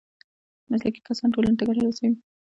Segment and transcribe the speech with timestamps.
[0.71, 2.09] مسلکي کسان ټولنې ته ګټه رسوي